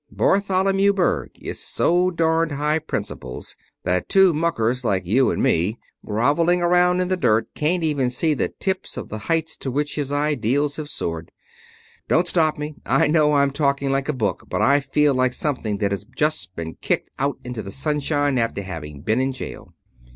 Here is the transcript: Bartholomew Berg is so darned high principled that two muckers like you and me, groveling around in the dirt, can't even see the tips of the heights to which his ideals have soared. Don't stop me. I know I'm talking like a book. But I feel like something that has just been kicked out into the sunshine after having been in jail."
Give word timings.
Bartholomew 0.09 0.93
Berg 0.93 1.29
is 1.39 1.59
so 1.59 2.09
darned 2.09 2.53
high 2.53 2.79
principled 2.79 3.53
that 3.83 4.09
two 4.09 4.33
muckers 4.33 4.83
like 4.83 5.05
you 5.05 5.29
and 5.29 5.43
me, 5.43 5.77
groveling 6.03 6.59
around 6.59 7.01
in 7.01 7.07
the 7.07 7.15
dirt, 7.15 7.53
can't 7.53 7.83
even 7.83 8.09
see 8.09 8.33
the 8.33 8.47
tips 8.49 8.97
of 8.97 9.09
the 9.09 9.19
heights 9.19 9.55
to 9.57 9.69
which 9.69 9.93
his 9.93 10.11
ideals 10.11 10.77
have 10.77 10.89
soared. 10.89 11.31
Don't 12.07 12.27
stop 12.27 12.57
me. 12.57 12.73
I 12.83 13.05
know 13.05 13.33
I'm 13.33 13.51
talking 13.51 13.91
like 13.91 14.09
a 14.09 14.13
book. 14.13 14.45
But 14.49 14.63
I 14.63 14.79
feel 14.79 15.13
like 15.13 15.35
something 15.35 15.77
that 15.77 15.91
has 15.91 16.03
just 16.15 16.55
been 16.55 16.77
kicked 16.81 17.11
out 17.19 17.37
into 17.43 17.61
the 17.61 17.69
sunshine 17.69 18.39
after 18.39 18.63
having 18.63 19.01
been 19.01 19.21
in 19.21 19.31
jail." 19.33 19.75